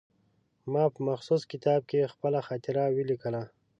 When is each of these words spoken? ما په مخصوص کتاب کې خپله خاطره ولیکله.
ما 0.71 0.83
په 0.93 0.99
مخصوص 1.09 1.41
کتاب 1.51 1.81
کې 1.89 2.11
خپله 2.13 2.39
خاطره 2.47 2.83
ولیکله. 2.97 3.41